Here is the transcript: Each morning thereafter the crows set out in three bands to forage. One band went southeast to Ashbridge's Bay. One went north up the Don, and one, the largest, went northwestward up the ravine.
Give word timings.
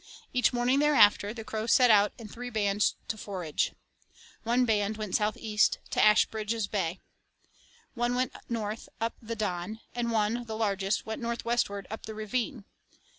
Each 0.33 0.51
morning 0.51 0.79
thereafter 0.79 1.31
the 1.31 1.43
crows 1.43 1.71
set 1.73 1.91
out 1.91 2.11
in 2.17 2.27
three 2.27 2.49
bands 2.49 2.95
to 3.07 3.17
forage. 3.19 3.73
One 4.41 4.65
band 4.65 4.97
went 4.97 5.15
southeast 5.15 5.77
to 5.91 6.03
Ashbridge's 6.03 6.65
Bay. 6.65 6.99
One 7.93 8.15
went 8.15 8.33
north 8.49 8.89
up 8.99 9.13
the 9.21 9.35
Don, 9.35 9.79
and 9.93 10.09
one, 10.09 10.45
the 10.45 10.57
largest, 10.57 11.05
went 11.05 11.21
northwestward 11.21 11.85
up 11.91 12.07
the 12.07 12.15
ravine. 12.15 12.65